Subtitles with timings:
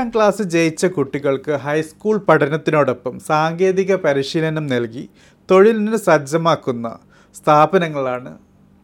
[0.00, 5.02] ഏഴാം ക്ലാസ് ജയിച്ച കുട്ടികൾക്ക് ഹൈസ്കൂൾ പഠനത്തിനോടൊപ്പം സാങ്കേതിക പരിശീലനം നൽകി
[5.48, 6.86] തൊഴിലിന് സജ്ജമാക്കുന്ന
[7.34, 8.30] സ്ഥാപനങ്ങളാണ്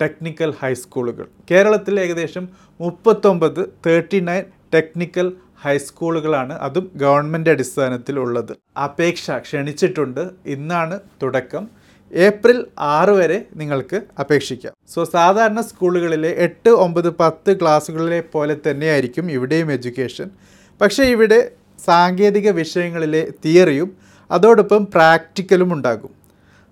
[0.00, 2.44] ടെക്നിക്കൽ ഹൈസ്കൂളുകൾ കേരളത്തിൽ ഏകദേശം
[2.80, 5.28] മുപ്പത്തൊമ്പത് തേർട്ടി നയൻ ടെക്നിക്കൽ
[5.64, 8.54] ഹൈസ്കൂളുകളാണ് അതും ഗവൺമെന്റ് അടിസ്ഥാനത്തിൽ ഉള്ളത്.
[8.86, 10.22] അപേക്ഷ ക്ഷണിച്ചിട്ടുണ്ട്.
[10.54, 11.66] ഇന്നാണ് തുടക്കം.
[12.12, 12.58] ഏപ്രിൽ
[12.94, 14.74] ആറ് വരെ നിങ്ങൾക്ക് അപേക്ഷിക്കാം.
[14.94, 20.30] സോ സാധാരണ സ്കൂളുകളിലെ എട്ട് ഒമ്പത് പത്ത് ക്ലാസ്സുകളിലെ പോലെ തന്നെയായിരിക്കും ഇവിടെയും എഡ്യൂക്കേഷൻ
[20.82, 21.40] പക്ഷേ ഇവിടെ
[21.84, 23.88] സാങ്കേതിക വിഷയങ്ങളിലെ തിയറിയും
[24.30, 26.12] അതോടൊപ്പം പ്രാക്ടിക്കലും ഉണ്ടാകും.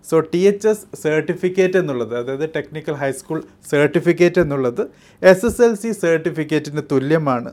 [0.09, 3.39] So T H S certificate എന്നുള്ളത് അതായത് ടെക്നിക്കൽ ഹൈസ്കൂൾ
[3.71, 4.83] സർട്ടിഫിക്കറ്റ് എന്നുള്ളത്
[5.23, 7.51] എസ് എസ് എൽ സി സർട്ടിഫിക്കറ്റിന് തുല്യമാണ്.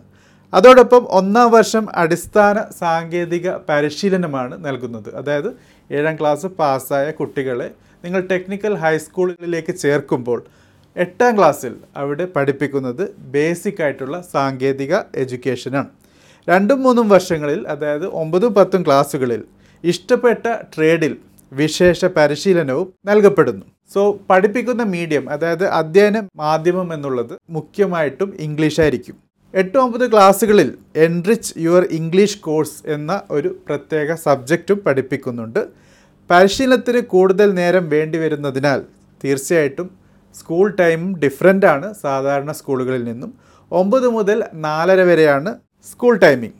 [0.54, 5.10] അതോടൊപ്പം ഒന്നാം വർഷം അടിസ്ഥാന സാങ്കേതിക പരിശീലനമാണ് നൽകുന്നത്.
[5.20, 5.50] അതായത്
[5.90, 7.70] ഏഴാം ക്ലാസ് പാസ്സായ കുട്ടികളെ
[8.06, 10.40] നിങ്ങൾ ടെക്നിക്കൽ ഹൈസ്കൂളുകളിലേക്ക് ചേർക്കുമ്പോൾ
[10.96, 13.04] എട്ടാം ക്ലാസ്സിൽ അവിടെ പഠിപ്പിക്കുന്നത്
[13.36, 15.92] ബേസിക് ആയിട്ടുള്ള സാങ്കേതിക എഡ്യൂക്കേഷനാണ്
[16.50, 19.44] രണ്ടും മൂന്നും വർഷങ്ങളിൽ അതായത് ഒമ്പതും പത്തും ക്ലാസ്സുകളിൽ
[19.84, 21.18] ഇഷ്ടപ്പെട്ട ട്രേഡിൽ
[21.52, 23.66] വിശേഷ പരിശീലനവും നൽകപ്പെടുന്നു.
[23.94, 29.16] സോ പഠിപ്പിക്കുന്ന മീഡിയം അതായത് അധ്യയന മാധ്യമം എന്നുള്ളത് മുഖ്യമായിട്ടും ഇംഗ്ലീഷായിരിക്കും
[29.54, 35.62] എട്ട് ഒമ്പത് ക്ലാസ്സുകളിൽ എൻറിച്ച് യുവർ ഇംഗ്ലീഷ് കോഴ്സ് എന്ന ഒരു പ്രത്യേക സബ്ജക്റ്റും പഠിപ്പിക്കുന്നുണ്ട്.
[36.30, 38.82] പരിശീലനത്തിന് കൂടുതൽ നേരം വേണ്ടി വരുന്നതിനാൽ
[39.24, 39.90] തീർച്ചയായിട്ടും
[40.36, 43.34] സ്കൂൾ ടൈമും ഡിഫറന്റ് ആണ് സാധാരണ സ്കൂളുകളിൽ നിന്നും.
[43.72, 45.56] ഒമ്പത് മുതൽ നാലര വരെയാണ്
[45.90, 46.58] സ്കൂൾ ടൈമിംഗ്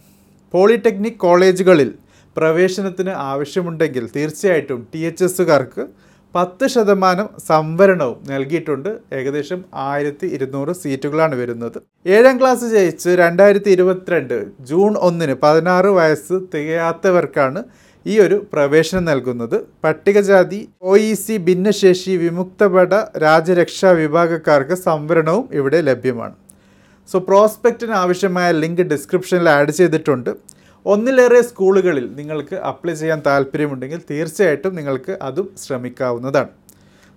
[0.54, 1.90] പോളിടെക്നിക് കോളേജുകളിൽ
[2.36, 5.84] പ്രവേശനത്തിന് ആവശ്യമുണ്ടെങ്കിൽ തീർച്ചയായിട്ടും ടി എച്ച് എസുകാർക്ക്
[6.36, 8.90] പത്ത് ശതമാനം സംവരണവും നൽകിയിട്ടുണ്ട്.
[9.18, 11.78] ഏകദേശം ആയിരത്തി ഇരുന്നൂറ് സീറ്റുകളാണ് വരുന്നത്.
[12.16, 14.38] ഏഴാം ക്ലാസ് ജയിച്ച് രണ്ടായിരത്തി ഇരുപത്തിരണ്ട്
[14.70, 17.62] ജൂൺ ഒന്നിന് പതിനാറ് വയസ്സ് തികയാത്തവർക്കാണ്
[18.06, 19.58] ഈ ഒരു പ്രവേശനം നൽകുന്നത്.
[19.84, 22.94] പട്ടികജാതി ഒ ഇ സി ഭിന്നശേഷി വിമുക്തപട
[23.26, 26.36] രാജ്യരക്ഷാ വിഭാഗക്കാർക്ക് സംവരണവും ഇവിടെ ലഭ്യമാണ്.
[27.12, 30.32] സോ പ്രോസ്പെക്റ്റിന് ആവശ്യമായ ലിങ്ക് ഡിസ്ക്രിപ്ഷനിൽ ആഡ് ചെയ്തിട്ടുണ്ട്.
[30.86, 36.52] ഒന്നിലേറെ സ്കൂളുകളിൽ നിങ്ങൾക്ക് അപ്ലൈ ചെയ്യാൻ താല്പര്യമുണ്ടെങ്കിൽ തീർച്ചയായിട്ടും നിങ്ങൾക്ക് അതും ശ്രമിക്കാവുന്നതാണ്.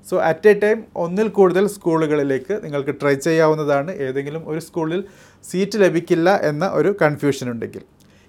[0.09, 3.91] സോ അറ്റ് എ ടൈം ഒന്നിൽ കൂടുതൽ സ്കൂളുകളിലേക്ക് നിങ്ങൾക്ക് ട്രൈ ചെയ്യാവുന്നതാണ്.
[4.07, 5.01] ഏതെങ്കിലും ഒരു സ്കൂളിൽ
[5.51, 7.83] സീറ്റ് ലഭിക്കില്ല എന്ന ഒരു കൺഫ്യൂഷൻ ഉണ്ടെങ്കിൽ.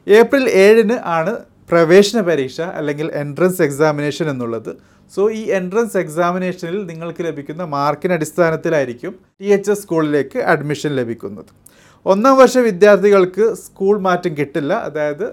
[0.07, 1.34] ഏപ്രിൽ ഏഴിന് ആണ്
[1.72, 4.72] പ്രവേശന പരീക്ഷ അല്ലെങ്കിൽ എൻട്രൻസ് എക്സാമിനേഷൻ എന്നുള്ളത്.
[5.16, 11.52] സോ ഈ എൻട്രൻസ് എക്സാമിനേഷനിൽ നിങ്ങൾക്ക് ലഭിക്കുന്ന മാർക്കിന് അടിസ്ഥാനത്തിലായിരിക്കും ടി എച്ച് എസ് സ്കൂളിലേക്ക് അഡ്മിഷൻ ലഭിക്കുന്നത്.
[12.06, 14.74] ഒന്നാം വർഷ വിദ്യാർത്ഥികൾക്ക് സ്കൂൾ മാറ്റം കിട്ടില്ല.
[14.74, 15.26] അതായത്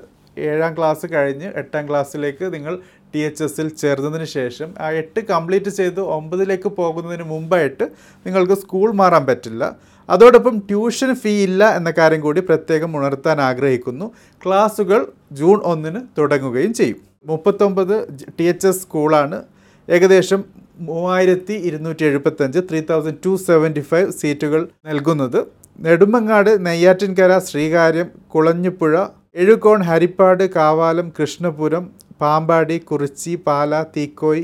[0.49, 2.75] ഏഴാം ക്ലാസ് കഴിഞ്ഞ് എട്ടാം ക്ലാസ്സിലേക്ക് നിങ്ങൾ
[3.15, 7.85] ടി എച്ച് എസിൽ ചേർന്നതിന് ശേഷം ആ എട്ട് കംപ്ലീറ്റ് ചെയ്ത് ഒമ്പതിലേക്ക് പോകുന്നതിന് മുമ്പായിട്ട്
[8.27, 9.77] നിങ്ങൾക്ക് സ്കൂൾ മാറാൻ പറ്റില്ല.
[10.09, 14.07] അതോടൊപ്പം ട്യൂഷൻ ഫീ ഇല്ല എന്ന കാര്യം കൂടി പ്രത്യേകം ഉണർത്താൻ ആഗ്രഹിക്കുന്നു.
[14.47, 16.97] ക്ലാസ്സുകൾ ജൂൺ ഒന്നിന് തുടങ്ങുകയും ചെയ്യും.
[17.27, 18.09] മുപ്പത്തൊമ്പത്
[18.41, 19.43] ടി എച്ച് എസ് സ്കൂളാണ്.
[19.89, 20.45] ഏകദേശം
[20.81, 25.41] മൂവായിരത്തി ഇരുന്നൂറ്റി എഴുപത്തഞ്ച് three thousand two seventy five സീറ്റുകൾ നൽകുന്നത്.
[25.81, 29.07] നെടുമങ്ങാട് നെയ്യാറ്റിൻകര ശ്രീകാര്യം കുളഞ്ഞുപുഴ
[29.39, 31.85] എഴുകോൺ ഹരിപ്പാട് കാവാലം കൃഷ്ണപുരം
[32.21, 34.43] പാമ്പാടി കുറിച്ചി പാല തീക്കോയ്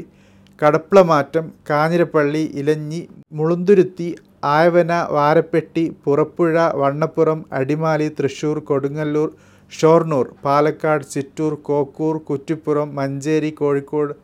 [0.61, 3.01] കടപ്ലമാറ്റം കാഞ്ഞിരപ്പള്ളി ഇലഞ്ഞി
[3.33, 4.07] മുളുന്തുരുത്തി
[4.53, 9.29] ആയവന വാരപ്പെട്ടി പുറപ്പുഴ വണ്ണപ്പുറം അടിമാലി തൃശ്ശൂർ കൊടുങ്ങല്ലൂർ
[9.73, 14.15] ഷോർണൂർ പാലക്കാട് ചിറ്റൂർ കോക്കൂർ കുറ്റിപ്പുറം മഞ്ചേരി കോഴിക്കോട്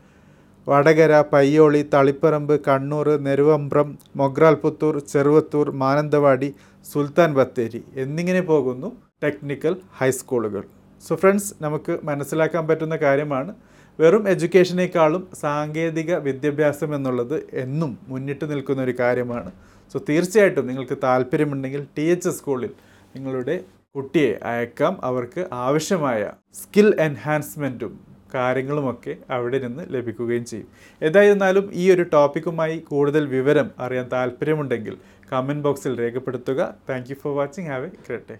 [0.66, 6.50] വടകര പയ്യോളി തളിപ്പറമ്പ് കണ്ണൂർ നെരുവമ്പ്രം മൊഗ്രാൽപുത്തൂർ ചെറുവത്തൂർ മാനന്തവാടി
[6.86, 7.80] സുൽത്താൻ ബത്തേരി.
[7.96, 8.90] എന്നിങ്ങനെ പോകുന്നു.
[9.22, 10.62] ടെക്നിക്കൽ ഹൈസ്കൂളുകൾ
[11.06, 13.54] സോ ഫ്രണ്ട്സ് നമുക്ക് മനസ്സിലാക്കാൻ പറ്റുന്ന കാര്യമാണ്
[13.98, 19.50] വെറും എഡ്യൂക്കേഷനേക്കാളും സാങ്കേതിക വിദ്യാഭ്യാസം എന്നുള്ളത് എന്നും മുന്നിട്ട് നിൽക്കുന്ന ഒരു കാര്യമാണ്.
[19.92, 22.70] സോ തീർച്ചയായിട്ടും നിങ്ങൾക്ക് താല്പര്യമുണ്ടെങ്കിൽ ടി എച്ച് സ്കൂളിൽ
[23.16, 23.64] നിങ്ങളുടെ
[23.96, 25.00] കുട്ടിയെ അയക്കാം.
[25.02, 27.98] അവർക്ക് ആവശ്യമായ സ്കിൽ എൻഹാൻസ്മെന്റും
[28.34, 30.68] കാര്യങ്ങളുമൊക്കെ അവിടെ നിന്ന് ലഭിക്കുകയും ചെയ്യും.
[31.02, 34.96] ഏതായിരുന്നാലും ഈ ഒരു ടോപ്പിക്കുമായി കൂടുതൽ വിവരം അറിയാൻ താല്പര്യമുണ്ടെങ്കിൽ
[35.32, 36.74] കമന്റ് ബോക്സിൽ രേഖപ്പെടുത്തുക.
[36.90, 38.36] Thank for watching have a great day